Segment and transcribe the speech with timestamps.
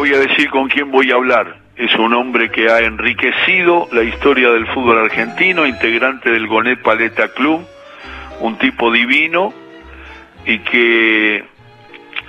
[0.00, 1.56] voy a decir con quién voy a hablar.
[1.76, 7.28] Es un hombre que ha enriquecido la historia del fútbol argentino, integrante del Gonet Paleta
[7.34, 7.60] Club,
[8.40, 9.52] un tipo divino
[10.46, 11.44] y que,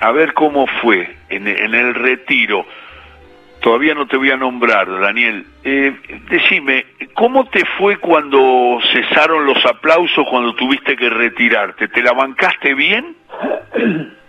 [0.02, 2.66] a ver cómo fue en, el retiro.
[3.62, 5.46] Todavía no te voy a nombrar, Daniel.
[5.64, 5.94] Eh,
[6.30, 11.88] decime, ¿cómo te fue cuando cesaron los aplausos cuando tuviste que retirarte?
[11.88, 13.16] ¿Te la bancaste bien?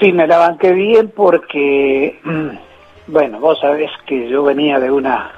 [0.00, 2.48] Sí, me la banqué bien porque, mm,
[3.08, 5.32] bueno, vos sabés que yo venía de una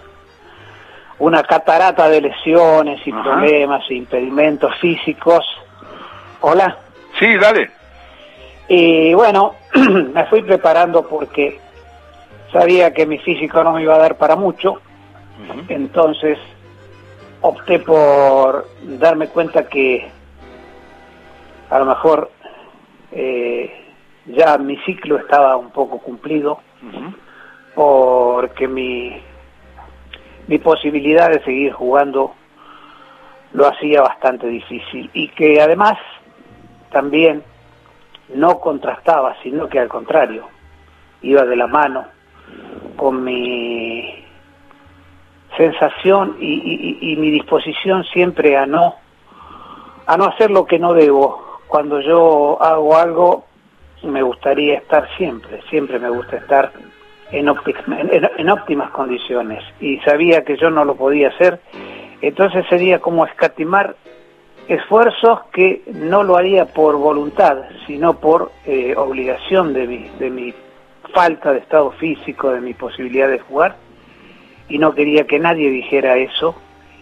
[1.19, 5.45] una catarata de lesiones y problemas e impedimentos físicos.
[6.41, 6.79] Hola.
[7.17, 7.71] Sí, dale.
[8.67, 9.55] Y bueno,
[10.15, 11.61] me fui preparando porque
[12.53, 14.81] sabía que mi físico no me iba a dar para mucho.
[15.69, 16.39] Entonces
[17.41, 20.09] opté por darme cuenta que
[21.71, 22.31] a lo mejor
[23.13, 23.82] eh,
[24.27, 26.61] ya mi ciclo estaba un poco cumplido
[27.75, 29.21] porque mi,
[30.47, 32.35] mi posibilidad de seguir jugando
[33.53, 35.99] lo hacía bastante difícil y que además
[36.91, 37.43] también
[38.35, 40.47] no contrastaba, sino que al contrario,
[41.23, 42.05] iba de la mano
[42.97, 44.25] con mi
[45.57, 48.95] sensación y, y mi disposición siempre a no
[50.07, 51.61] a no hacer lo que no debo.
[51.69, 53.45] Cuando yo hago algo
[54.03, 56.73] me gustaría estar siempre, siempre me gusta estar
[57.31, 59.63] en, en, óptimas condiciones.
[59.81, 61.61] Y sabía que yo no lo podía hacer,
[62.21, 63.97] entonces sería como escatimar
[64.69, 70.55] esfuerzos que no lo haría por voluntad, sino por eh, obligación de mi, de mi
[71.13, 73.77] falta de estado físico, de mi posibilidad de jugar,
[74.69, 76.55] y no quería que nadie dijera eso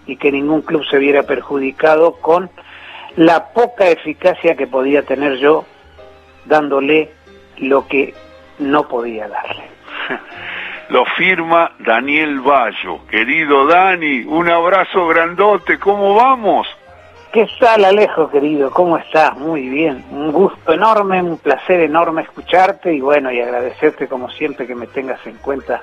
[0.06, 2.50] y que ningún club se viera perjudicado con
[3.16, 5.64] la poca eficacia que podía tener yo
[6.44, 7.10] dándole
[7.58, 8.14] lo que
[8.58, 9.64] no podía darle.
[10.90, 13.06] Lo firma Daniel Bayo.
[13.08, 16.66] Querido Dani, un abrazo grandote, ¿cómo vamos?
[17.32, 18.72] ¿Qué tal Alejo, querido?
[18.72, 19.36] ¿Cómo estás?
[19.38, 20.04] Muy bien.
[20.10, 24.88] Un gusto enorme, un placer enorme escucharte y bueno, y agradecerte como siempre que me
[24.88, 25.80] tengas en cuenta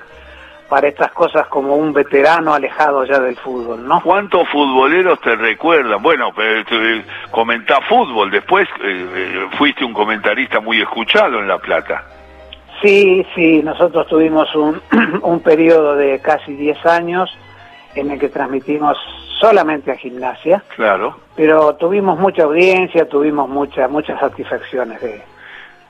[0.68, 4.02] para estas cosas como un veterano alejado ya del fútbol, ¿no?
[4.02, 6.02] ¿Cuántos futboleros te recuerdan?
[6.02, 6.32] Bueno,
[7.30, 12.04] comentá fútbol, después eh, eh, fuiste un comentarista muy escuchado en La Plata.
[12.82, 14.80] Sí, sí, nosotros tuvimos un,
[15.22, 17.30] un periodo de casi 10 años
[17.94, 18.96] en el que transmitimos
[19.40, 20.62] solamente a gimnasia.
[20.76, 21.16] Claro.
[21.34, 25.22] Pero tuvimos mucha audiencia, tuvimos muchas muchas satisfacciones de,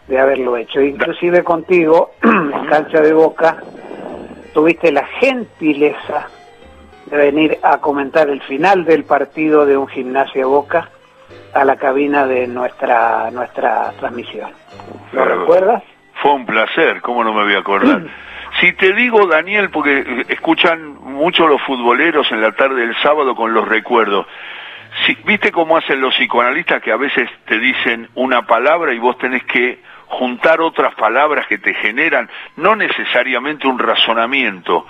[0.06, 0.80] de haberlo hecho.
[0.80, 3.58] Inclusive contigo, en cancha de boca,
[4.52, 6.28] tuviste la gentileza
[7.06, 10.90] de venir a comentar el final del partido de un gimnasio Boca
[11.54, 14.50] a la cabina de nuestra nuestra transmisión.
[15.12, 15.82] ¿Lo recuerdas?
[16.22, 18.02] Fue un placer, ¿cómo no me voy a acordar?
[18.60, 23.54] Si te digo, Daniel, porque escuchan mucho los futboleros en la tarde del sábado con
[23.54, 24.26] los recuerdos,
[25.06, 29.16] si, ¿viste cómo hacen los psicoanalistas que a veces te dicen una palabra y vos
[29.18, 34.86] tenés que juntar otras palabras que te generan, no necesariamente un razonamiento.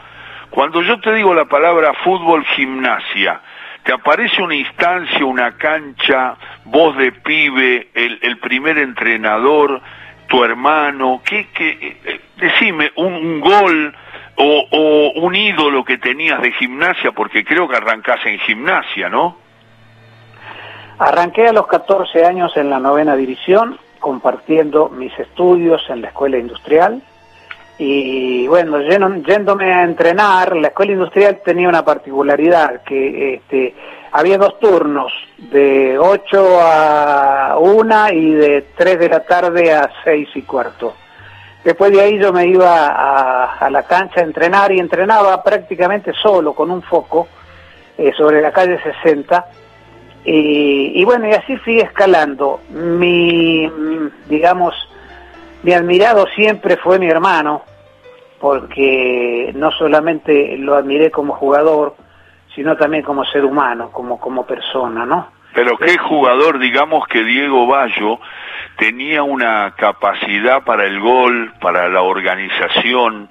[0.50, 3.40] Cuando yo te digo la palabra fútbol gimnasia,
[3.82, 9.80] te aparece una instancia, una cancha, voz de pibe, el, primer entrenador,
[10.26, 13.94] tu hermano, ¿qué, qué, eh, decime, un, gol
[14.36, 19.36] o, o, un ídolo que tenías de gimnasia, porque creo que arrancás en gimnasia, ¿no?
[20.98, 26.38] Arranqué a los 14 años en la novena división, compartiendo mis estudios en la escuela
[26.38, 27.02] industrial
[27.78, 33.72] y bueno, yéndome a entrenar, la escuela industrial tenía una particularidad, que este,
[34.10, 40.28] había dos turnos, de 8 a 1 y de 3 de la tarde a 6
[40.34, 40.94] y cuarto.
[41.62, 42.88] Después de ahí yo me iba
[43.56, 47.28] a, la cancha a entrenar y entrenaba prácticamente solo, con un foco,
[47.96, 49.46] eh, sobre la calle 60,
[50.24, 52.60] y, bueno, y así fui escalando.
[52.70, 53.70] Mi,
[54.28, 54.74] digamos,
[55.62, 57.62] mi admirado siempre fue mi hermano,
[58.40, 61.96] porque no solamente lo admiré como jugador,
[62.54, 65.28] sino también como ser humano, como, como persona, ¿no?
[65.54, 68.18] Pero qué jugador, digamos que Diego Bayo
[68.76, 73.28] tenía una capacidad para el gol, para la organización,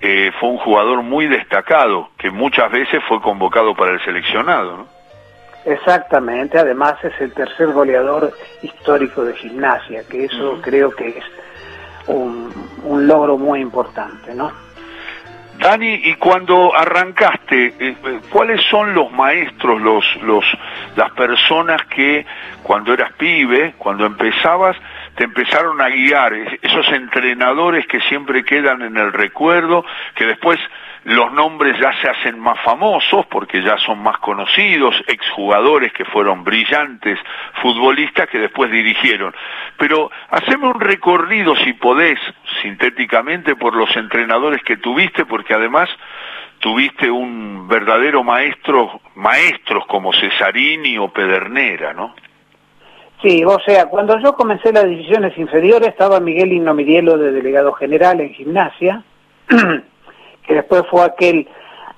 [0.00, 5.01] eh, fue un jugador muy destacado, que muchas veces fue convocado para el seleccionado, ¿no?
[5.64, 8.32] Exactamente, además es el tercer goleador
[8.62, 11.24] histórico de gimnasia, que eso creo que es
[12.08, 12.52] un,
[13.06, 14.52] logro muy importante, ¿no?
[15.58, 20.44] Dani, y cuando arrancaste, eh, eh, ¿cuáles son los maestros, los, los,
[20.96, 22.26] las personas que
[22.64, 24.76] cuando eras pibe, cuando empezabas,
[25.14, 26.32] te empezaron a guiar,
[26.62, 29.84] esos entrenadores que siempre quedan en el recuerdo,
[30.16, 30.58] que después
[31.04, 36.44] los nombres ya se hacen más famosos porque ya son más conocidos, exjugadores que fueron
[36.44, 37.18] brillantes
[37.60, 39.34] futbolistas que después dirigieron.
[39.78, 42.18] Pero haceme un recorrido, si podés,
[42.62, 45.88] sintéticamente, por los entrenadores que tuviste, porque además
[46.60, 52.14] tuviste un verdadero maestro, maestros como Cesarini o Pedernera, ¿no?
[53.20, 58.20] Sí, o sea, cuando yo comencé las divisiones inferiores estaba Miguel Innomirielo de delegado general
[58.20, 59.02] en gimnasia,
[60.46, 61.48] que después fue aquel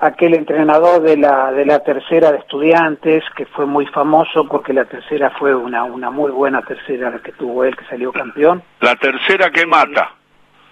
[0.01, 4.85] aquel entrenador de la de la tercera de estudiantes que fue muy famoso porque la
[4.85, 8.63] tercera fue una una muy buena tercera la que tuvo él que salió campeón.
[8.81, 10.13] La tercera que mata.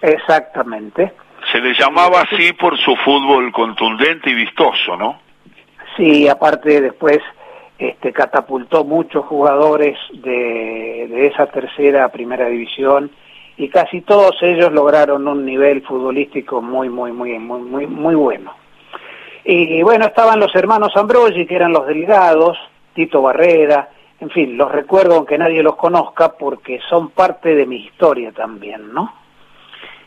[0.00, 1.12] Exactamente.
[1.50, 5.20] Se le llamaba así por su fútbol contundente y vistoso, ¿no?
[5.96, 7.19] Sí, aparte después
[7.78, 13.10] este, catapultó muchos jugadores de, de esa tercera primera división
[13.56, 18.54] y casi todos ellos lograron un nivel futbolístico muy, muy, muy, muy, muy, muy bueno.
[19.44, 22.56] Y bueno, estaban los hermanos Ambrosi, que eran los delegados,
[22.94, 23.88] Tito Barrera,
[24.22, 28.93] en fin, los recuerdo aunque nadie los conozca porque son parte de mi historia también,
[28.94, 29.12] ¿no?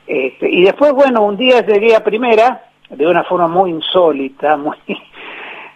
[0.08, 4.78] Este, y después, bueno, un día llegué a primera, de una forma muy insólita, muy,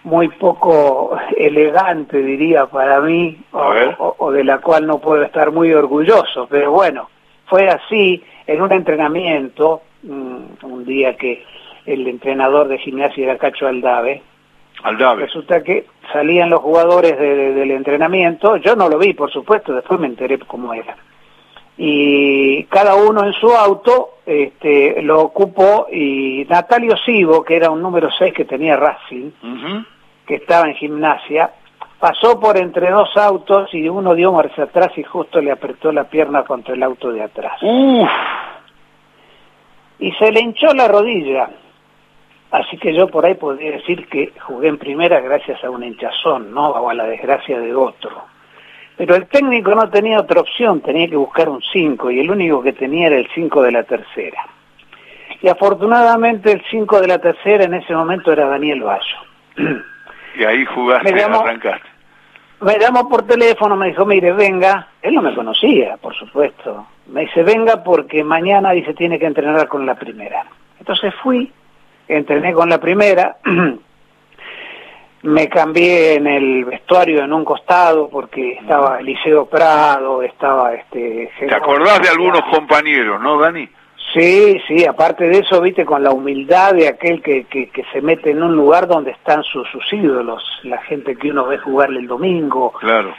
[0.03, 6.47] muy poco elegante, diría, para mí, o, de la cual no puedo estar muy orgulloso,
[6.49, 7.09] pero bueno,
[7.49, 11.43] fue así en un entrenamiento, mm, un día que
[11.85, 14.21] el entrenador de gimnasia era Cacho Aldave,
[14.83, 15.23] Aldave.
[15.23, 20.07] Resulta que salían los jugadores del entrenamiento, yo no lo vi, por supuesto, después me
[20.07, 20.95] enteré cómo era.
[21.77, 27.81] Y cada uno en su auto este, lo ocupó y Natalio Sivo, que era un
[27.81, 29.31] número 6 que tenía Racing,
[30.25, 31.51] que estaba en gimnasia,
[31.99, 36.05] pasó por entre dos autos y uno dio marcha atrás y justo le apretó la
[36.05, 37.61] pierna contra el auto de atrás.
[39.99, 41.49] Y se le hinchó la rodilla.
[42.51, 46.51] Así que yo por ahí podría decir que jugué en primera gracias a un hinchazón,
[46.51, 46.69] ¿no?
[46.69, 48.23] O a la desgracia de otro.
[48.97, 52.61] Pero el técnico no tenía otra opción, tenía que buscar un 5 y el único
[52.61, 54.47] que tenía era el 5 de la tercera.
[55.41, 59.17] Y afortunadamente el 5 de la tercera en ese momento era Daniel Bayo.
[60.35, 61.87] Y ahí jugaste, me llamó, arrancaste.
[62.61, 64.87] Me llamó por teléfono, me dijo, mire, venga.
[65.01, 66.87] Él no me conocía, por supuesto.
[67.07, 70.45] Me dice, venga porque mañana dice tiene que entrenar con la primera.
[70.77, 71.51] Entonces fui,
[72.07, 73.37] entrené con la primera.
[75.21, 81.31] me cambié en el vestuario en un costado porque estaba Eliseo Prado, estaba este...
[81.39, 83.67] ¿Te acordás de algunos compañeros, no, Dani?
[84.13, 88.31] Sí, sí, aparte de eso, viste, con la humildad de aquel que, que, se mete
[88.31, 92.07] en un lugar donde están sus, sus ídolos, la gente que uno ve jugarle el
[92.07, 93.13] domingo, claro.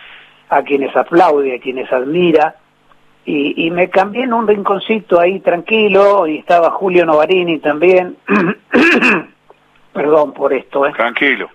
[0.48, 2.56] a quienes aplaude, a quienes admira,
[3.24, 8.16] y, y me cambié en un rinconcito ahí tranquilo, y estaba Julio Novarini también,
[9.92, 10.92] perdón por esto, ¿eh?
[10.96, 11.48] Tranquilo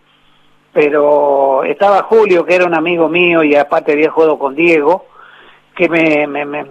[0.75, 5.05] pero estaba Julio, que era un amigo mío y aparte había jugado con Diego,
[5.73, 6.65] que me, me, me,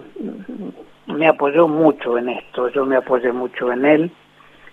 [1.07, 4.11] me apoyó mucho en esto, yo me apoyé mucho en él.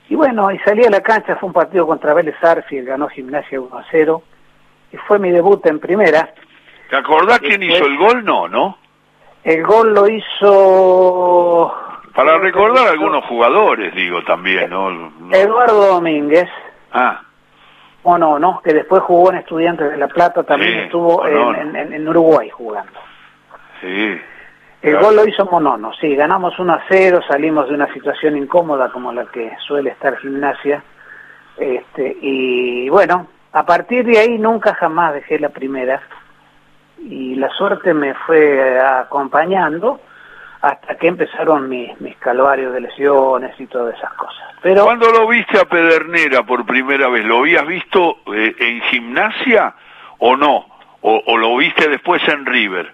[0.09, 3.61] Y bueno, y salí a la cancha, fue un partido contra Vélez Arfield, ganó Gimnasia
[3.61, 4.23] 1 a 0,
[4.93, 6.33] y fue mi debut en primera.
[6.91, 8.25] ¿Te acordás quién hizo el gol?
[8.25, 8.79] No, ¿no?
[9.45, 11.75] El gol lo hizo...
[12.15, 15.13] Para recordar a algunos jugadores, digo, también, ¿no?
[15.33, 16.49] Eduardo Domínguez.
[16.93, 17.23] Ah
[18.05, 18.61] no, ¿no?
[18.63, 22.99] Que después jugó en Estudiantes de La Plata, también estuvo en, Uruguay jugando.
[23.81, 24.21] Sí.
[24.83, 28.91] El gol lo hizo Monono, sí, ganamos 1 a 0, salimos de una situación incómoda
[28.91, 30.83] como la que suele estar gimnasia,
[31.57, 36.03] este, y bueno, a partir de ahí nunca jamás dejé la primera,
[36.99, 40.01] y la suerte me fue acompañando,
[40.63, 44.45] hasta que empezaron mis, mis calvarios de lesiones y todas esas cosas.
[44.63, 47.25] Pero ¿Cuándo lo viste a Pedernera por primera vez?
[47.25, 49.75] ¿Lo habías visto eh, en gimnasia
[50.19, 50.67] o no?
[51.05, 52.93] O, lo viste después en River?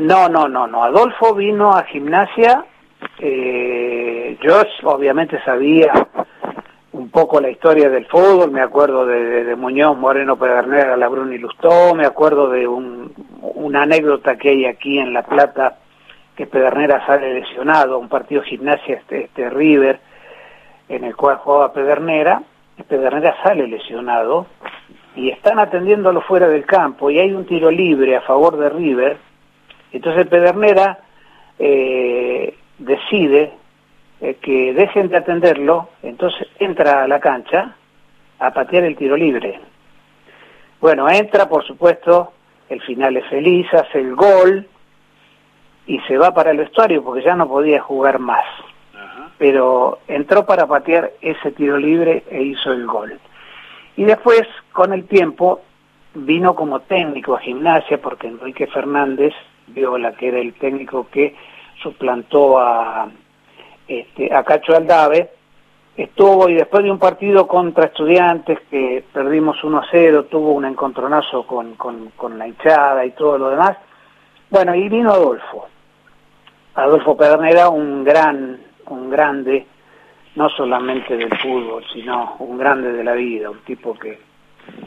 [0.00, 0.82] No, no, no, no.
[0.82, 2.64] Adolfo vino a gimnasia.
[3.18, 5.92] Eh, yo obviamente sabía
[6.92, 11.94] un poco la historia del fútbol, me acuerdo de, Muñoz, Moreno, Pedernera, Labrún y Lustó,
[11.94, 15.76] me acuerdo de un, una anécdota que hay aquí en La Plata
[16.34, 20.00] que Pedernera sale lesionado, un partido gimnasia este, este River,
[20.88, 22.42] en el cual jugaba Pedernera,
[22.88, 24.46] Pedernera sale lesionado
[25.14, 29.29] y están atendiéndolo fuera del campo y hay un tiro libre a favor de River,
[29.92, 30.98] entonces Pedernera
[31.58, 33.52] eh, decide
[34.20, 37.74] eh, que dejen de atenderlo, entonces entra a la cancha
[38.38, 39.60] a patear el tiro libre.
[40.80, 42.32] Bueno, entra, por supuesto,
[42.68, 44.66] el final es feliz, hace el gol,
[45.86, 48.44] y se va para el vestuario porque ya no podía jugar más.
[49.38, 53.18] Pero entró para patear ese tiro libre e hizo el gol.
[53.96, 54.42] Y después,
[54.72, 55.62] con el tiempo,
[56.14, 59.32] vino como técnico a gimnasia porque Enrique Fernández,
[59.68, 61.34] Viola, que era el técnico que
[61.82, 63.08] suplantó a,
[63.86, 65.30] este, a Cacho Aldave,
[65.96, 70.64] estuvo y después de un partido contra estudiantes que perdimos 1 a 0, tuvo un
[70.64, 73.76] encontronazo con, con, con la hinchada y todo lo demás.
[74.50, 75.68] Bueno, y vino Adolfo.
[76.74, 79.66] Adolfo Pedernera, un gran, un grande,
[80.36, 84.18] no solamente del fútbol, sino un grande de la vida, un tipo que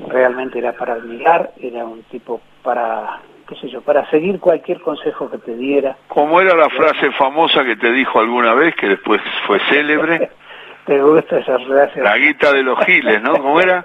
[0.08, 3.22] realmente era para admirar, era un tipo para,
[3.54, 5.98] qué sé yo, para seguir cualquier consejo que te diera.
[6.08, 10.30] ¿Cómo era la frase famosa que te dijo alguna vez, que después fue célebre?
[10.86, 12.02] ¿Te gusta esa frase?
[12.02, 13.34] La guita de los giles, ¿no?
[13.34, 13.84] ¿Cómo era?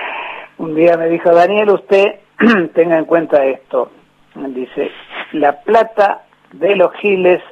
[0.58, 2.20] un día me dijo, Daniel, usted
[2.74, 3.90] tenga en cuenta esto.
[4.34, 4.90] Dice,
[5.32, 7.42] la plata de los giles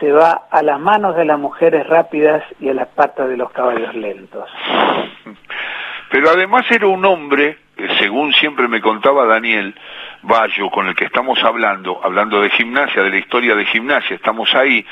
[0.00, 3.50] se va a las manos de las mujeres rápidas y a las patas de los
[3.52, 4.48] caballos lentos.
[6.10, 7.58] Pero además era un hombre,
[8.00, 9.74] según siempre me contaba Daniel
[10.22, 14.54] Bayo, con el que estamos hablando, hablando de gimnasia, de la historia de gimnasia, estamos
[14.54, 14.84] ahí,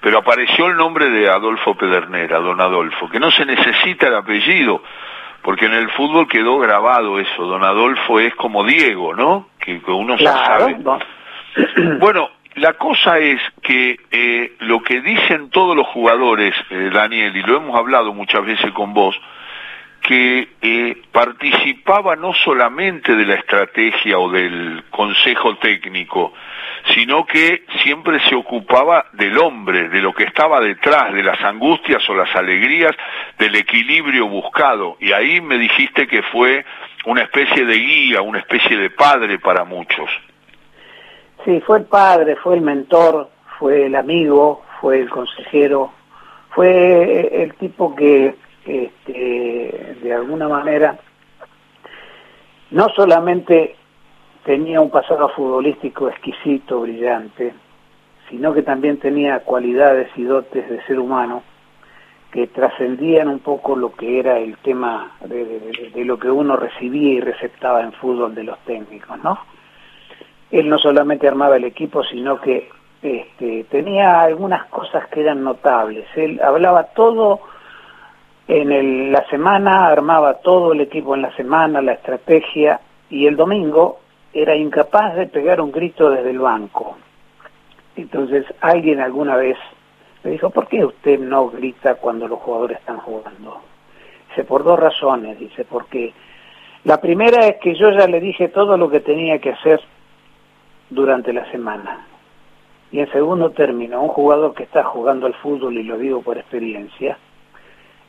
[0.00, 4.82] pero apareció el nombre de Adolfo Pedernera, don Adolfo, que no se necesita el apellido,
[5.42, 9.48] porque en el fútbol quedó grabado eso, don Adolfo es como Diego, ¿no?
[9.58, 10.76] Que, uno sabe.
[11.98, 17.42] Bueno, la cosa es que eh, lo que dicen todos los jugadores, eh, Daniel, y
[17.42, 19.18] lo hemos hablado muchas veces con vos,
[20.08, 26.32] que eh, participaba no solamente de la estrategia o del consejo técnico,
[26.94, 32.08] sino que siempre se ocupaba del hombre, de lo que estaba detrás, de las angustias
[32.08, 32.96] o las alegrías,
[33.38, 34.96] del equilibrio buscado.
[34.98, 36.64] Y ahí me dijiste que fue
[37.04, 40.08] una especie de guía, una especie de padre para muchos.
[41.44, 45.92] Sí, fue el padre, fue el mentor, fue el amigo, fue el consejero,
[46.48, 50.98] fue el tipo que este, de alguna manera
[52.70, 53.76] no solamente
[54.44, 57.54] tenía un pasado futbolístico exquisito, brillante,
[58.28, 61.42] sino que también tenía cualidades y dotes de ser humano
[62.30, 67.20] que trascendían un poco lo que era el tema de, lo que uno recibía y
[67.20, 69.38] receptaba en fútbol de los técnicos, ¿no?
[70.50, 72.68] Él no solamente armaba el equipo, sino que
[73.00, 76.04] este, tenía algunas cosas que eran notables.
[76.16, 77.40] Él hablaba todo
[78.48, 84.00] en la semana, armaba todo el equipo en la semana, la estrategia, y el domingo
[84.32, 86.96] era incapaz de pegar un grito desde el banco.
[87.96, 89.58] Entonces alguien alguna vez
[90.24, 93.60] me dijo, ¿por qué usted no grita cuando los jugadores están jugando?
[94.30, 96.14] Dice, por dos razones, dice, porque
[96.84, 99.80] la primera es que yo ya le dije todo lo que tenía que hacer
[100.88, 102.06] durante la semana.
[102.90, 106.38] Y en segundo término, un jugador que está jugando al fútbol, y lo digo por
[106.38, 107.18] experiencia,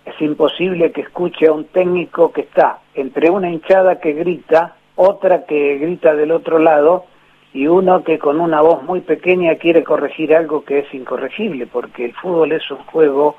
[0.09, 5.45] es imposible que escuche a un técnico que está entre una hinchada que grita, otra
[5.45, 7.05] que grita del otro lado,
[7.53, 12.05] y uno que con una voz muy pequeña quiere corregir algo que es incorregible, porque
[12.05, 13.37] el fútbol es un juego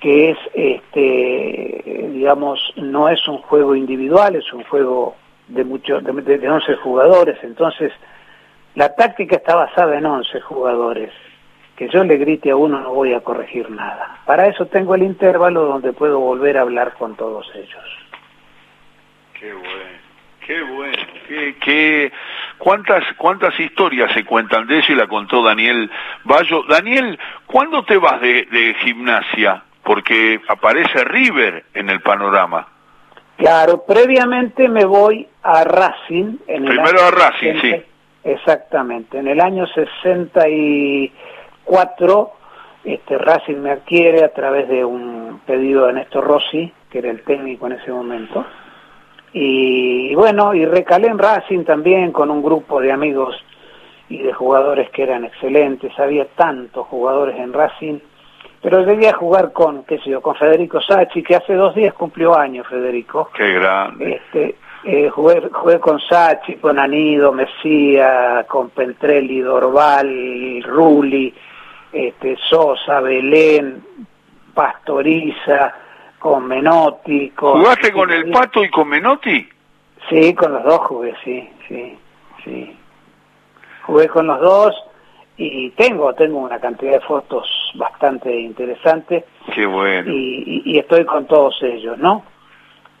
[0.00, 5.14] que es, este, digamos, no es un juego individual, es un juego
[5.48, 7.92] de muchos, de, de 11 jugadores, entonces
[8.74, 11.10] la táctica está basada en 11 jugadores.
[11.76, 14.18] Que yo le grite a uno no voy a corregir nada.
[14.26, 17.84] Para eso tengo el intervalo donde puedo volver a hablar con todos ellos.
[19.38, 19.98] Qué bueno,
[20.46, 22.12] qué bueno, qué, qué,
[22.58, 25.90] cuántas, cuántas historias se cuentan de eso y la contó Daniel
[26.22, 26.62] Bayo.
[26.68, 29.64] Daniel, ¿cuándo te vas de, de gimnasia?
[29.82, 32.68] Porque aparece River en el panorama.
[33.36, 36.36] Claro, previamente me voy a Racing.
[36.46, 37.84] En Primero a Racing, sí
[38.24, 39.18] Exactamente.
[39.18, 39.66] En el año
[41.66, 42.32] 64,
[42.84, 47.22] este, Racing me adquiere a través de un pedido de Néstor Rossi, que era el
[47.22, 48.44] técnico en ese momento.
[49.32, 53.34] Y bueno, y recalé en Racing también con un grupo de amigos
[54.08, 55.98] y de jugadores que eran excelentes.
[55.98, 57.98] Había tantos jugadores en Racing,
[58.62, 61.94] pero llegué a jugar con, qué sé yo, con Federico Sachi, que hace dos días
[61.94, 63.30] cumplió años, Federico.
[63.34, 64.20] Qué grande.
[64.22, 64.54] Este,
[64.84, 71.34] eh, jugué, jugué, con Sachi, con Anido, Mesía, con Pentrelli, Dorval, Rulli,
[71.94, 73.82] este, Sosa, Belén,
[74.52, 75.74] Pastoriza,
[76.18, 77.30] con Menotti.
[77.30, 79.48] Con, ¿Jugaste con el Pato y con Menotti?
[80.10, 81.98] Sí, con los dos jugué, sí, sí,
[82.44, 82.76] sí.
[83.82, 84.74] Jugué con los dos
[85.36, 89.24] y tengo tengo una cantidad de fotos bastante interesantes.
[89.54, 90.10] Qué bueno.
[90.12, 92.22] y, y estoy con todos ellos, ¿no?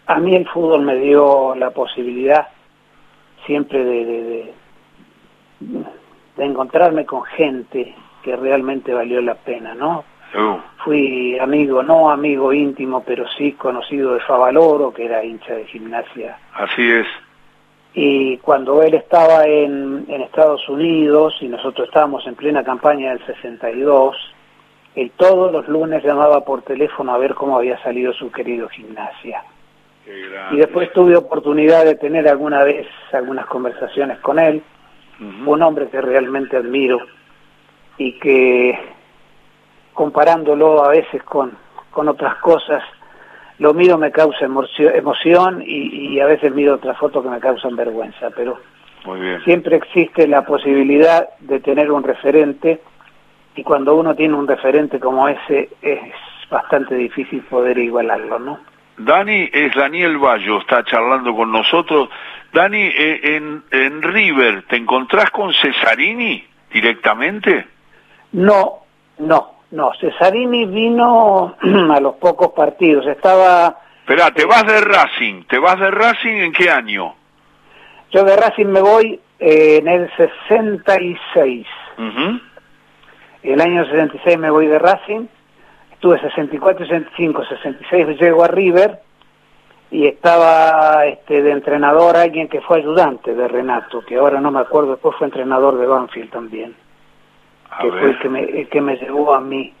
[0.06, 2.48] a mí el fútbol me dio la posibilidad
[3.46, 4.54] siempre de,
[5.60, 10.04] de encontrarme con gente que realmente valió la pena, ¿no?
[10.84, 16.36] Fui amigo, no amigo íntimo, pero sí conocido de Favaloro, que era hincha de gimnasia.
[16.54, 17.06] Así es.
[17.94, 23.24] Y cuando él estaba en, en Estados Unidos y nosotros estábamos en plena campaña del
[23.24, 24.16] 62,
[24.96, 29.44] él todos los lunes llamaba por teléfono a ver cómo había salido su querido gimnasia.
[30.52, 34.62] Y después tuve oportunidad de tener alguna vez algunas conversaciones con él,
[35.46, 36.98] un hombre que realmente admiro
[37.98, 38.78] y que
[39.92, 41.56] comparándolo a veces con,
[41.90, 42.82] con otras cosas,
[43.58, 48.30] lo mío me causa emoción y, a veces miro otras fotos que me causan vergüenza,
[48.34, 48.58] pero
[49.44, 52.80] siempre existe la posibilidad de tener un referente
[53.54, 56.00] y cuando uno tiene un referente como ese es
[56.50, 58.58] bastante difícil poder igualarlo, ¿no?
[58.96, 62.08] Dani es Daniel Bayo, está charlando con nosotros.
[62.52, 67.66] Dani, eh, en, en River, ¿te encontrás con Cesarini directamente?
[68.34, 68.84] No,
[69.18, 69.92] no, no.
[69.98, 73.06] Cesarini vino a los pocos partidos.
[73.06, 73.78] Estaba.
[74.00, 75.44] Espera, ¿te vas de Racing?
[75.44, 77.14] ¿Te vas de Racing en qué año?
[78.12, 81.66] Yo de Racing me voy eh, en el 66.
[83.42, 85.26] El año 66 me voy de Racing
[86.04, 89.00] Estuve 64, 65, 66, llego a River
[89.90, 94.60] y estaba este, de entrenador alguien que fue ayudante de Renato, que ahora no me
[94.60, 96.76] acuerdo, después fue entrenador de Banfield también,
[97.80, 99.72] que fue el que, me, que me llevó a mí.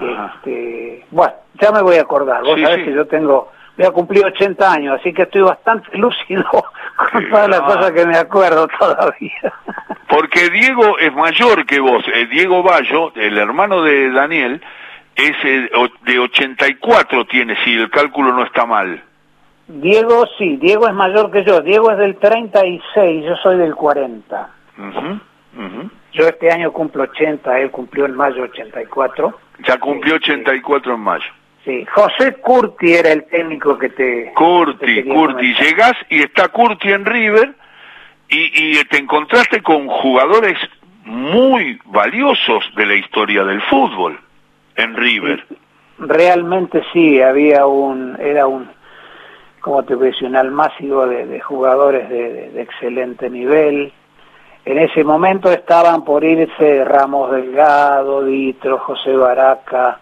[0.00, 4.24] Este, bueno, ya me voy a acordar, vos sabés que yo tengo, voy a cumplir
[4.24, 6.44] 80 años, así que estoy bastante lúcido
[6.96, 9.52] con todas las cosas que me acuerdo todavía.
[10.08, 14.62] Porque Diego es mayor que vos, eh, Diego Bayo, el hermano de Daniel,
[15.14, 15.70] ese
[16.04, 19.02] de 84 tiene, si el cálculo no está mal.
[19.68, 24.50] Diego sí, Diego es mayor que yo, Diego es del 36, yo soy del 40.
[26.12, 29.38] Yo este año cumplo 80, él cumplió en mayo 84.
[29.66, 31.24] Ya cumplió 84 en mayo.
[31.64, 34.32] Sí, José Curti era el técnico que te...
[34.34, 37.54] Curti, Curti, llegás y está Curti en River
[38.28, 40.58] y, y te encontraste con jugadores
[41.04, 44.18] muy valiosos de la historia del fútbol
[44.76, 45.44] en River.
[45.98, 48.68] Realmente sí, había un, era un,
[49.60, 53.92] como te voy a decir, un almácigo de, jugadores de, excelente nivel.
[54.64, 59.98] En ese momento estaban por irse Ramos Delgado, Ditro, José Baraca,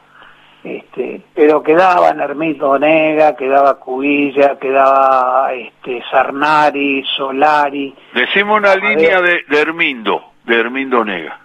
[0.63, 7.95] este, pero quedaban Hermito Nega, quedaba Cubilla, quedaba este, Sarnari, Solari.
[8.13, 11.41] Decimos una línea de, de Hermindo, de Hermindo Nega.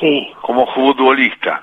[0.00, 0.32] Sí.
[0.40, 1.62] Como futbolista.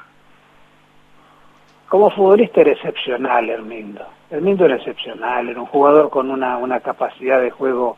[1.90, 4.06] Como futbolista era excepcional Hermindo.
[4.32, 7.98] Hermindo era excepcional, era un jugador con una, una capacidad de juego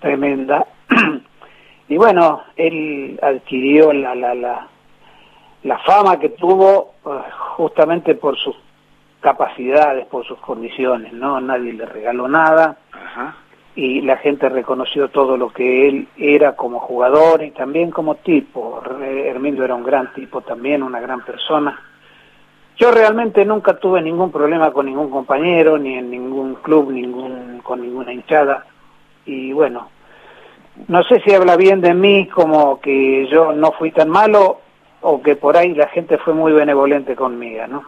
[0.00, 0.66] tremenda.
[1.90, 4.68] y bueno, él adquirió la, la, la,
[5.64, 7.10] la fama que tuvo eh,
[7.56, 8.56] justamente por sus
[9.20, 11.38] capacidades, por sus condiciones, ¿no?
[11.40, 12.78] Nadie le regaló nada.
[13.76, 18.82] Y la gente reconoció todo lo que él era como jugador y también como tipo.
[19.00, 21.78] Hermindo era un gran tipo también, una gran persona
[22.80, 27.82] yo realmente nunca tuve ningún problema con ningún compañero, ni en ningún club, ningún, con
[27.82, 28.64] ninguna hinchada.
[29.26, 29.90] Y bueno,
[30.88, 34.60] no sé si habla bien de mí como que yo no fui tan malo
[35.00, 37.84] o que por ahí la gente fue muy benevolente conmigo, ¿no?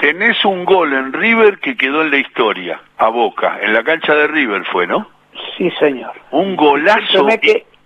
[0.00, 4.14] Tenés un gol en River que quedó en la historia, a Boca, en la cancha
[4.14, 5.08] de River fue, ¿no?
[5.56, 6.12] Sí, señor.
[6.30, 7.26] Un golazo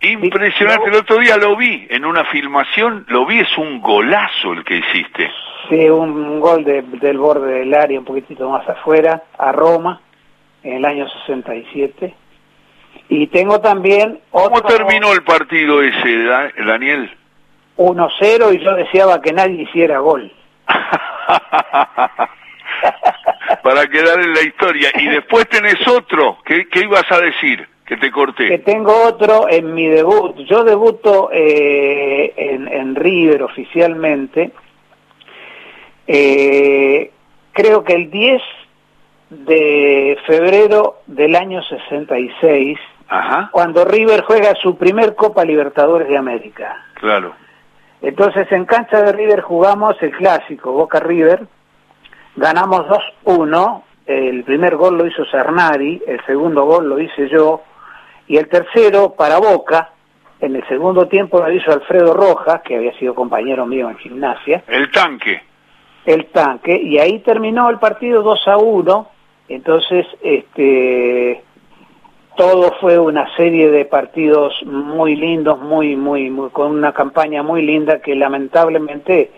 [0.01, 0.89] impresionante.
[0.89, 4.77] El otro día lo vi en una filmación, lo vi, es un golazo el que
[4.77, 5.31] hiciste.
[5.69, 10.01] Sí, un, gol del borde del área, un poquitito más afuera, a Roma,
[10.63, 12.15] en el año 67.
[13.13, 14.21] Y tengo también...
[14.31, 16.25] ¿Cómo terminó el partido ese,
[16.65, 17.11] Daniel?
[17.77, 20.33] 1-0 y yo deseaba que nadie hiciera gol.
[23.63, 24.91] Para quedar en la historia.
[24.95, 26.39] Y después tenés otro.
[26.45, 27.69] ¿Qué, qué ibas a decir?
[27.85, 28.49] Que te corté.
[28.49, 30.37] Que tengo otro en mi debut.
[30.49, 34.53] Yo debuto eh, en, en River oficialmente
[36.07, 37.11] eh,
[37.53, 38.43] creo que el 10
[39.31, 42.79] de febrero del año 66,
[43.51, 46.85] cuando River juega su primer Copa Libertadores de América.
[46.95, 47.35] Claro.
[48.01, 51.47] Entonces en cancha de River jugamos el clásico Boca River,
[52.37, 52.87] ganamos
[53.25, 57.63] 2-1, el primer gol lo hizo Cernari, el segundo gol lo hice yo,
[58.27, 59.91] y el tercero para Boca,
[60.41, 64.65] en el segundo tiempo lo hizo Alfredo Rojas, que había sido compañero mío en gimnasia.
[64.67, 65.41] El tanque.
[66.05, 66.75] El tanque.
[66.83, 69.09] Y ahí terminó el partido 2 a 1
[69.49, 71.43] entonces este
[72.37, 77.63] todo fue una serie de partidos muy lindos, muy, muy, muy, con una campaña muy
[77.63, 79.31] linda que lamentablemente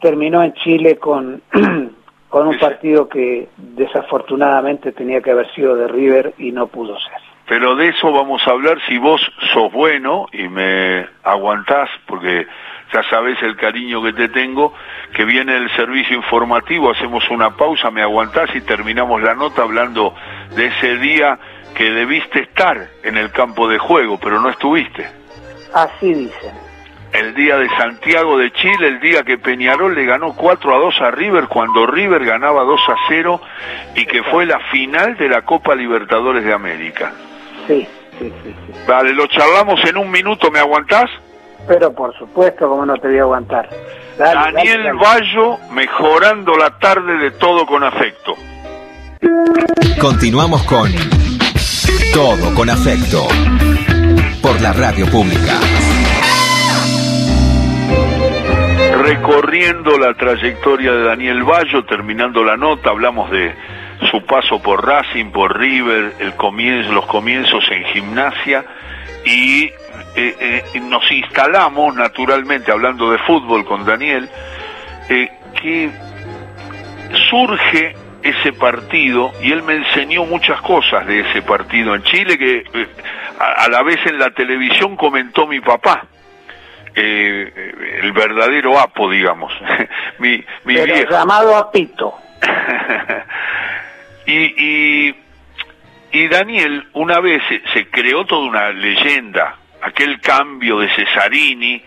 [0.00, 1.42] terminó en Chile con,
[2.28, 7.18] con un partido que desafortunadamente tenía que haber sido de River y no pudo ser.
[7.48, 9.20] Pero de eso vamos a hablar si vos
[9.54, 12.46] sos bueno y me aguantás, porque
[12.92, 14.74] ya sabés el cariño que te tengo,
[15.14, 20.14] que viene el servicio informativo, hacemos una pausa, me aguantás y terminamos la nota hablando
[20.56, 21.38] de ese día
[21.78, 25.06] que debiste estar en el campo de juego, pero no estuviste.
[25.72, 26.52] Así dicen.
[27.12, 30.94] El día de Santiago de Chile, el día que Peñarol le ganó 4 a 2
[31.00, 33.40] a River, cuando River ganaba 2 a 0
[33.94, 37.12] y que fue la final de la Copa Libertadores de América.
[37.68, 37.86] Sí,
[38.18, 38.54] sí, sí.
[38.86, 41.08] Vale, lo charlamos en un minuto, ¿me aguantás?
[41.68, 43.68] Pero por supuesto, como no te voy a aguantar.
[44.18, 48.34] Daniel Bayo mejorando la tarde de todo con afecto.
[50.00, 50.90] Continuamos con
[52.18, 53.28] todo con afecto.
[54.42, 55.54] Por la radio pública.
[59.04, 63.54] Recorriendo la trayectoria de Daniel Bayo, terminando la nota, hablamos de
[64.10, 68.64] su paso por Racing, por River, el comienzo, los comienzos en gimnasia
[69.24, 69.72] y eh,
[70.16, 74.28] eh, nos instalamos naturalmente hablando de fútbol con Daniel,
[75.08, 75.30] eh,
[75.62, 75.88] que
[77.30, 82.64] surge ese partido y él me enseñó muchas cosas de ese partido en Chile que
[82.72, 82.88] eh,
[83.38, 86.06] a, la vez en la televisión comentó mi papá.
[86.94, 89.52] Eh, el verdadero Apo, digamos,
[90.18, 91.10] mi, mi viejo.
[91.10, 92.14] llamado Apito.
[94.26, 95.16] y, y,
[96.10, 101.82] y, Daniel, una vez se, se creó toda una leyenda, aquel cambio de Cesarini,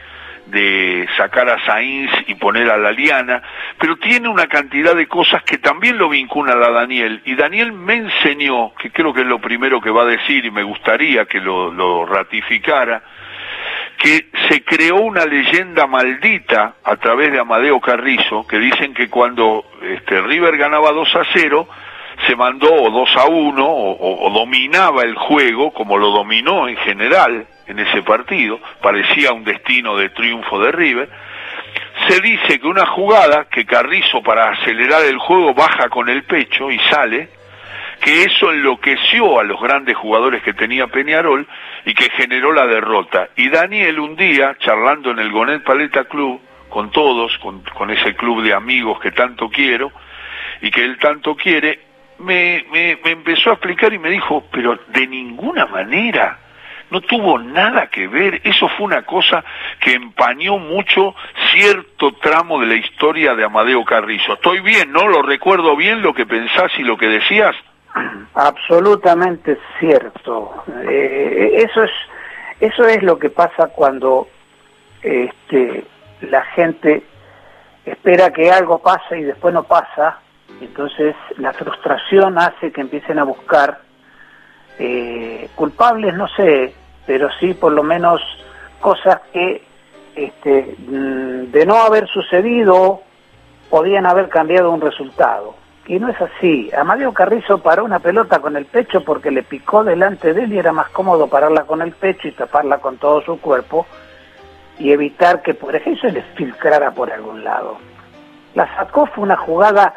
[0.51, 3.41] de sacar a Sainz y poner a la Liana,
[3.79, 7.21] pero tiene una cantidad de cosas que también lo vinculan a Daniel.
[7.25, 10.51] Y Daniel me enseñó, que creo que es lo primero que va a decir y
[10.51, 13.01] me gustaría que lo, ratificara,
[13.97, 19.63] que se creó una leyenda maldita a través de Amadeo Carrizo, que dicen que cuando
[19.81, 21.67] este, River ganaba 2 a 0,
[22.27, 26.75] se mandó o 2 a 1 o, o, dominaba el juego, como lo dominó en
[26.77, 31.09] general en ese partido, parecía un destino de triunfo de River,
[32.07, 36.69] se dice que una jugada que Carrizo para acelerar el juego baja con el pecho
[36.69, 37.29] y sale,
[38.01, 41.47] que eso enloqueció a los grandes jugadores que tenía Peñarol
[41.85, 43.29] y que generó la derrota.
[43.35, 48.43] Y Daniel un día, charlando en el Gonet Paleta Club, con todos, con, ese club
[48.43, 49.91] de amigos que tanto quiero
[50.61, 51.79] y que él tanto quiere,
[52.19, 56.39] me, me, me empezó a explicar y me dijo, pero de ninguna manera
[56.91, 59.43] no tuvo nada que ver, eso fue una cosa
[59.79, 61.15] que empañó mucho
[61.51, 64.33] cierto tramo de la historia de Amadeo Carrizo.
[64.33, 65.07] Estoy bien, ¿no?
[65.07, 67.55] ¿Lo recuerdo bien lo que pensás y lo que decías?
[68.35, 70.63] Absolutamente cierto.
[70.87, 71.91] Eh, eso es
[72.61, 74.27] eso es lo que pasa cuando
[75.01, 75.83] este,
[76.21, 77.03] la gente
[77.83, 80.19] espera que algo pase y después no pasa.
[80.61, 83.79] Entonces la frustración hace que empiecen a buscar
[84.77, 86.75] eh, culpables, no sé,
[87.11, 88.21] pero sí por lo menos
[88.79, 89.61] cosas que
[90.15, 93.01] este, mm, de no haber sucedido
[93.69, 95.55] podían haber cambiado un resultado.
[95.87, 96.71] Y no es así.
[96.73, 100.59] Amadeo Carrizo paró una pelota con el pecho porque le picó delante de él y
[100.59, 103.85] era más cómodo pararla con el pecho y taparla con todo su cuerpo
[104.79, 107.75] y evitar que por ejemplo se le filtrara por algún lado.
[108.55, 109.95] La sacó, fue una jugada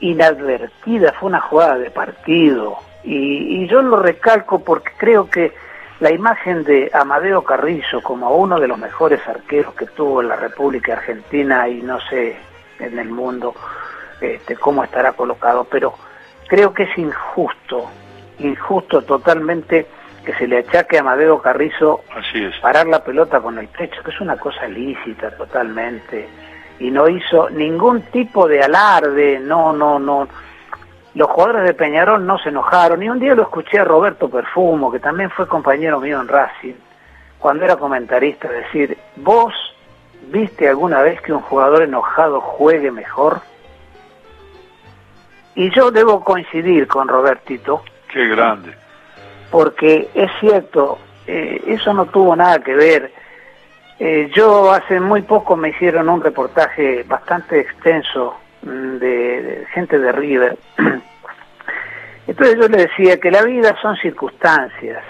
[0.00, 2.78] inadvertida, fue una jugada de partido.
[3.02, 5.52] Y, y yo lo recalco porque creo que
[6.00, 10.36] la imagen de Amadeo Carrizo como uno de los mejores arqueros que tuvo en la
[10.36, 12.36] República Argentina y no sé
[12.80, 13.54] en el mundo
[14.20, 15.94] este, cómo estará colocado, pero
[16.48, 17.88] creo que es injusto,
[18.38, 19.86] injusto totalmente
[20.24, 22.02] que se le achaque a Amadeo Carrizo
[22.62, 26.28] parar la pelota con el pecho, que es una cosa lícita totalmente,
[26.78, 30.26] y no hizo ningún tipo de alarde, no, no, no,
[31.14, 33.02] los jugadores de Peñarol no se enojaron.
[33.02, 36.74] Y un día lo escuché a Roberto Perfumo, que también fue compañero mío en Racing,
[37.38, 39.54] cuando era comentarista, decir, ¿vos
[40.28, 43.40] viste alguna vez que un jugador enojado juegue mejor?
[45.54, 47.82] Y yo debo coincidir con Robertito.
[48.08, 48.74] Qué grande.
[49.50, 50.98] Porque es cierto,
[51.28, 53.12] eh, eso no tuvo nada que ver.
[54.00, 60.12] Eh, yo hace muy poco me hicieron un reportaje bastante extenso Mm, de, gente de
[60.12, 60.56] River.
[62.26, 65.02] Entonces yo le decía que la vida son circunstancias.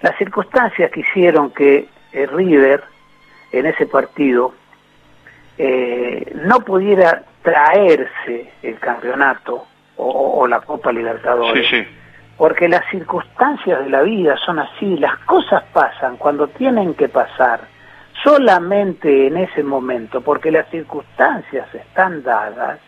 [0.00, 2.82] Las circunstancias que hicieron que eh, River
[3.52, 4.54] en ese partido
[5.58, 11.86] eh, no pudiera traerse el campeonato o, la Copa Libertadores.
[12.36, 17.60] porque las circunstancias de la vida son así, las cosas pasan cuando tienen que pasar,
[18.24, 22.80] solamente en ese momento, porque las circunstancias están dadas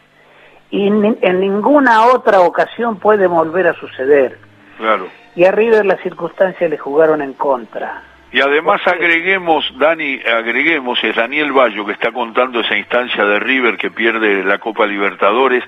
[0.74, 4.38] y en ninguna otra ocasión puede volver a suceder.
[4.76, 5.06] Claro.
[5.36, 8.02] Y a River las circunstancias le jugaron en contra.
[8.32, 13.76] Y además agreguemos, Dani, agreguemos, es Daniel Bayo que está contando esa instancia de River
[13.76, 15.62] que pierde la Copa Libertadores,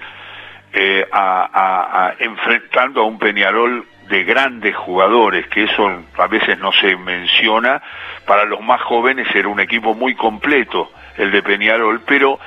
[0.72, 5.88] eh, a, enfrentando a un Peñarol de grandes jugadores, que eso
[6.18, 7.80] a veces no se menciona,
[8.26, 12.40] para los más jóvenes era un equipo muy completo el de Peñarol, pero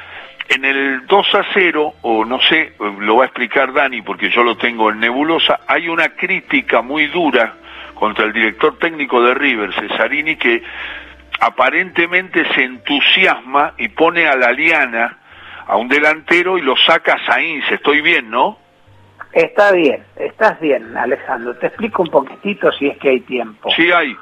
[0.49, 4.43] en el 2 a 0, o no sé, lo va a explicar Dani porque yo
[4.43, 7.53] lo tengo en nebulosa, hay una crítica muy dura
[7.93, 10.63] contra el director técnico de River, Cesarini, que
[11.39, 15.17] aparentemente se entusiasma y pone a la liana
[15.67, 17.71] a un delantero y lo saca a Sainz.
[17.71, 18.57] Estoy bien, ¿no?
[19.31, 21.55] Está bien, estás bien, Alejandro.
[21.57, 23.69] Te explico un poquitito si es que hay tiempo.
[23.75, 24.15] Sí hay.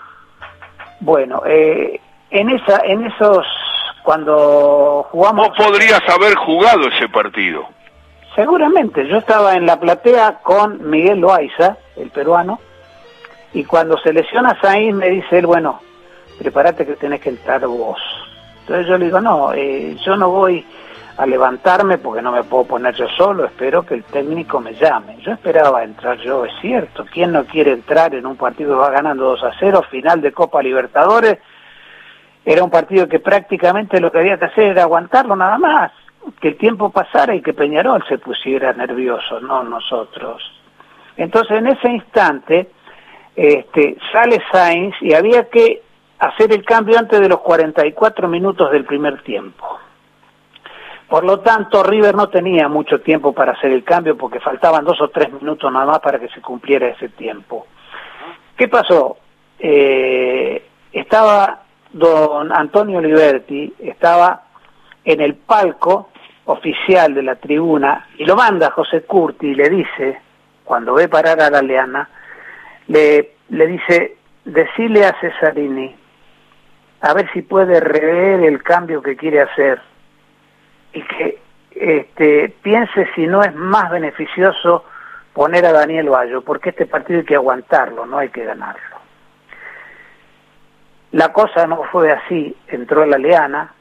[0.99, 3.45] Bueno, eh, en esa, en esos,
[4.07, 5.49] cuando jugamos.
[5.49, 7.67] Vos podrías haber jugado ese partido.
[8.35, 9.05] Seguramente.
[9.05, 12.57] Yo estaba en la platea con Miguel Loaiza, el peruano,
[13.51, 15.81] y cuando se lesiona Sainz me dice él, bueno,
[16.39, 17.99] prepárate que tenés que entrar vos.
[18.61, 20.65] Entonces yo le digo, no, eh, yo no voy
[21.17, 25.17] a levantarme porque no me puedo poner yo solo, espero que el técnico me llame.
[25.19, 28.89] Yo esperaba entrar yo, es cierto, ¿quién no quiere entrar en un partido que va
[28.89, 31.39] ganando 2 a 0, final de Copa Libertadores?
[32.49, 35.91] Era un partido que prácticamente lo que había que hacer era aguantarlo nada más,
[36.39, 40.41] que el tiempo pasara y que Peñarol se pusiera nervioso, no nosotros.
[41.17, 42.69] Entonces en ese instante
[43.35, 45.81] este, sale Sainz y había que
[46.19, 49.79] hacer el cambio antes de los 44 minutos del primer tiempo.
[51.09, 55.01] Por lo tanto, River no tenía mucho tiempo para hacer el cambio porque faltaban dos
[55.01, 57.67] o tres minutos nada más para que se cumpliera ese tiempo.
[58.55, 59.17] ¿Qué pasó?
[59.59, 61.66] Eh, estaba
[61.97, 64.43] don Antonio Liberti, estaba
[65.03, 66.09] en el palco
[66.45, 70.21] oficial de la tribuna y lo manda José Curti y le dice,
[70.63, 72.09] cuando ve parar a la Leana,
[72.87, 75.95] le, le dice, decile a Cesarini,
[77.01, 79.81] a ver si puede rever el cambio que quiere hacer
[80.93, 81.37] y que
[81.71, 84.83] este, piense si no es más beneficioso
[85.33, 88.96] poner a Daniel Bayo, porque este partido hay que aguantarlo, no hay que ganarlo.
[91.11, 93.73] La cosa no fue así, entró la Leana,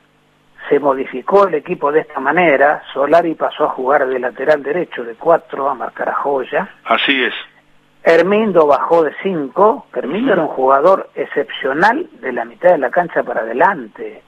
[0.68, 5.14] se modificó el equipo de esta manera, Solari pasó a jugar de lateral derecho de
[5.14, 6.68] cuatro a marcar a Joya.
[6.84, 7.34] Así es.
[8.02, 9.86] Hermindo bajó de 5.
[9.92, 14.22] Hermindo era un jugador excepcional de la mitad de la cancha para adelante.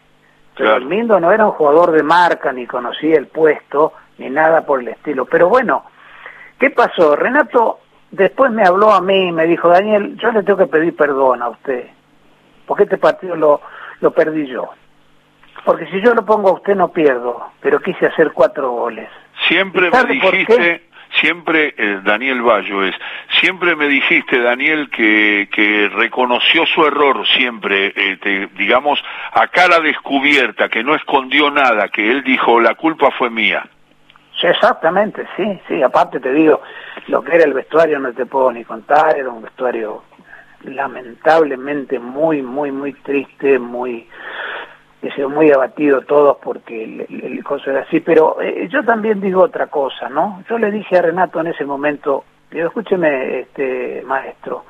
[0.56, 4.80] Pero Hermindo no era un jugador de marca, ni conocía el puesto, ni nada por
[4.80, 5.26] el estilo.
[5.26, 5.84] Pero bueno,
[6.58, 7.14] ¿qué pasó?
[7.14, 7.78] Renato
[8.10, 11.42] después me habló a mí y me dijo, Daniel, yo le tengo que pedir perdón
[11.42, 11.86] a usted,
[12.68, 13.60] porque este partido lo,
[14.00, 14.68] lo perdí yo.
[15.64, 19.08] Porque si yo lo pongo a usted no pierdo, pero quise hacer cuatro goles.
[19.48, 20.88] Siempre me dijiste
[21.20, 22.94] siempre, eh, Daniel Bayo es,
[23.40, 29.02] siempre me dijiste, Daniel, que, que reconoció su error siempre, eh, digamos,
[29.32, 33.66] a cara descubierta, que no escondió nada, que él dijo, la culpa fue mía.
[34.40, 36.60] Sí, exactamente, sí, sí, aparte te digo,
[37.08, 40.04] lo que era el vestuario no te puedo ni contar, era un vestuario
[40.64, 44.06] lamentablemente muy, muy, muy triste, muy
[45.00, 49.20] que se muy abatido todos porque el, el, coso era así, pero eh, yo también
[49.20, 50.42] digo otra cosa, ¿no?
[50.48, 54.64] Yo le dije a Renato en ese momento, digo, escúcheme, este maestro,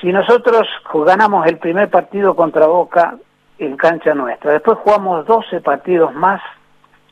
[0.00, 0.68] si nosotros
[1.04, 3.16] ganamos el primer partido contra Boca
[3.58, 6.40] en cancha nuestra, después jugamos 12 partidos más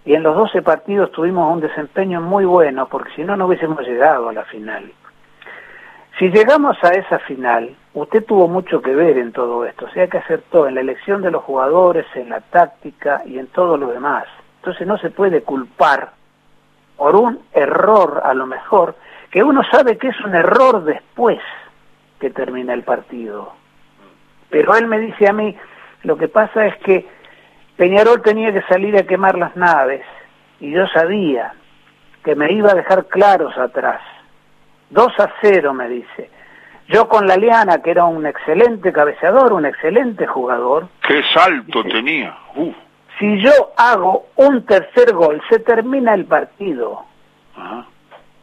[0.04, 3.80] y en los 12 partidos tuvimos un desempeño muy bueno, porque si no, no hubiésemos
[3.86, 4.92] llegado a la final.
[6.22, 10.06] Si llegamos a esa final, usted tuvo mucho que ver en todo esto, o sea
[10.06, 13.88] que acertó en la elección de los jugadores, en la táctica y en todo lo
[13.88, 14.26] demás.
[14.60, 16.12] Entonces no se puede culpar
[16.96, 18.94] por un error a lo mejor,
[19.32, 21.40] que uno sabe que es un error después
[22.20, 23.54] que termina el partido.
[24.48, 25.56] Pero él me dice a mí,
[26.04, 27.04] lo que pasa es que
[27.76, 30.06] Peñarol tenía que salir a quemar las naves
[30.60, 31.52] y yo sabía
[32.22, 34.00] que me iba a dejar claros atrás
[34.92, 36.30] 2 a 0 me dice.
[36.88, 40.88] Yo con la Liana, que era un excelente cabeceador, un excelente jugador.
[41.06, 42.36] ¡Qué salto tenía!
[43.18, 47.04] Si yo hago un tercer gol, se termina el partido.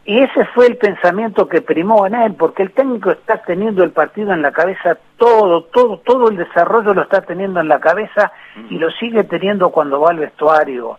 [0.05, 3.91] Y ese fue el pensamiento que primó en él, porque el técnico está teniendo el
[3.91, 8.31] partido en la cabeza todo, todo, todo el desarrollo lo está teniendo en la cabeza
[8.69, 10.97] y lo sigue teniendo cuando va al vestuario.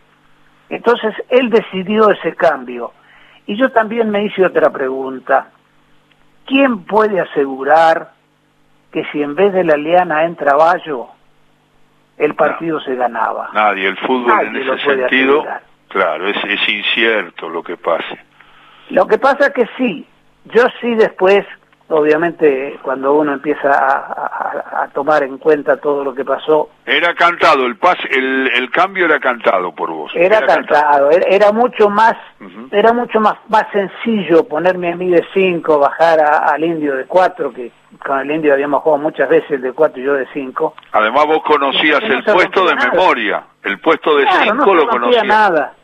[0.68, 2.92] Entonces él decidió ese cambio.
[3.50, 5.48] Y yo también me hice otra pregunta.
[6.46, 8.12] ¿quién puede asegurar
[8.92, 11.08] que si en vez de la liana entra Bayo,
[12.16, 13.50] el partido se ganaba?
[13.52, 15.44] Nadie, el fútbol en ese sentido,
[15.88, 18.18] claro, es, es incierto lo que pase.
[18.90, 20.06] Lo que pasa es que sí,
[20.46, 21.44] yo sí después
[21.90, 27.76] obviamente cuando uno empieza a, tomar en cuenta todo lo que pasó era cantado el
[27.76, 30.11] pas el, el cambio era cantado por vos.
[30.14, 32.14] era, cantado, Era, mucho más
[32.70, 37.53] era mucho más más sencillo ponerme a mí de 5 bajar al indio de 4
[37.53, 37.72] que
[38.05, 41.42] con el indio habíamos jugado muchas veces de 4 y yo de 5 además vos
[41.44, 45.24] conocías el puesto de memoria el puesto de 5 no lo conocías.
[45.24, 45.74] nada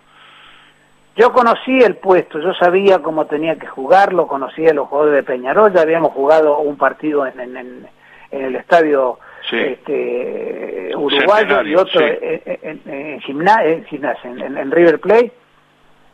[1.16, 5.22] yo conocí el puesto, yo sabía cómo tenía que jugarlo, conocía a los jugadores de
[5.22, 7.88] Peñarol, ya habíamos jugado un partido en, en, en,
[8.30, 9.18] el estadio
[9.50, 13.82] este, uruguayo y otro en, en, gimnasia,
[14.24, 15.32] en, River Plate,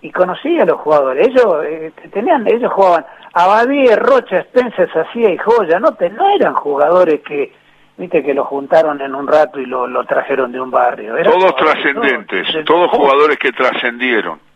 [0.03, 1.29] y conocía a los jugadores.
[1.29, 6.55] Ellos eh, tenían, ellos jugaban Abadía, Rocha, Spencer, Sacía y Joya, no, te, no eran
[6.55, 7.53] jugadores que
[7.97, 11.15] viste que lo juntaron en un rato y lo, lo trajeron de un barrio.
[11.25, 14.52] todos trascendentes, todos jugadores que trascendieron.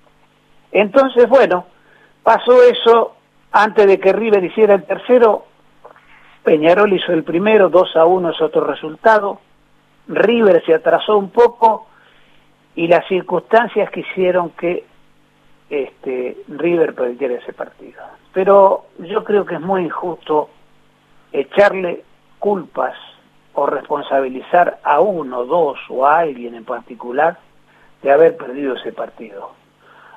[0.79, 1.65] Entonces, bueno,
[2.23, 3.15] pasó eso
[3.51, 5.47] antes de que River hiciera el tercero.
[6.45, 9.41] Peñarol hizo el primero, 2 a 1 es otro resultado.
[10.07, 11.87] River se atrasó un poco
[12.75, 14.85] y las circunstancias que hicieron que
[15.71, 18.03] este, River perdiera ese partido.
[18.35, 20.51] Pero yo creo que es muy injusto
[21.33, 22.05] echarle
[22.39, 22.99] culpas
[23.55, 27.39] o responsabilizar a uno, dos o a alguien en particular
[28.03, 29.56] de haber perdido ese partido.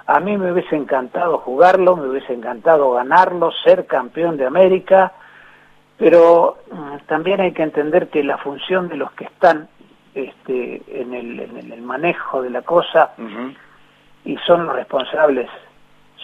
[0.09, 5.13] A mí me hubiese encantado jugarlo, me hubiese encantado ganarlo, ser campeón de América,
[5.99, 9.69] pero mm, también hay que entender que la función de los que están
[10.15, 13.11] este, en, el, manejo de la cosa
[14.25, 15.47] y son los responsables,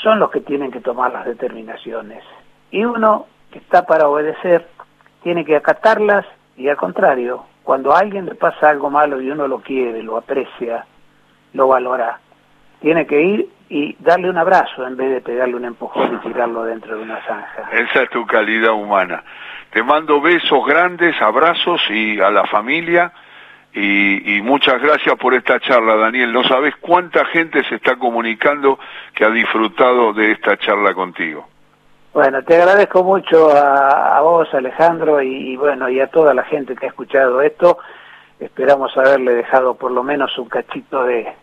[0.02, 2.24] son los que tienen que tomar las determinaciones.
[2.72, 4.68] Y uno que está para obedecer
[5.22, 6.26] tiene que acatarlas
[6.58, 10.18] y al contrario, cuando a alguien le pasa algo malo y uno lo quiere, lo
[10.18, 10.88] aprecia,
[11.54, 12.20] lo valora,
[12.82, 16.64] tiene que ir y darle un abrazo en vez de pegarle un empujón y tirarlo
[16.64, 17.70] dentro de una zanja.
[17.72, 19.24] Esa es tu calidad humana.
[19.72, 23.12] Te mando besos grandes, abrazos y a la familia
[23.78, 26.32] y, muchas gracias por esta charla, Daniel.
[26.32, 28.80] No sabes cuánta gente se está comunicando
[29.14, 31.46] que ha disfrutado de esta charla contigo.
[32.14, 36.86] Bueno, te agradezco mucho a, vos, Alejandro, y, bueno, y a toda la gente que
[36.86, 37.80] ha escuchado esto.
[38.40, 41.34] Esperamos haberle dejado por lo menos un cachito de,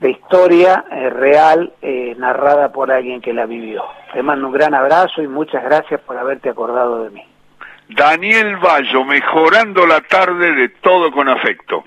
[0.00, 3.84] de historia eh, real eh, narrada por alguien que la vivió.
[4.12, 7.22] Te mando un gran abrazo y muchas gracias por haberte acordado de mí.
[7.88, 11.84] Daniel Bayo, mejorando la tarde de todo con afecto.